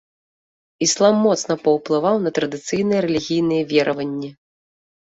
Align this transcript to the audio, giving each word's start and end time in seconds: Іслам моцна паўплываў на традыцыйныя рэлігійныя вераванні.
Іслам 0.85 1.15
моцна 1.25 1.57
паўплываў 1.67 2.15
на 2.25 2.29
традыцыйныя 2.41 2.99
рэлігійныя 3.07 3.63
вераванні. 3.77 4.29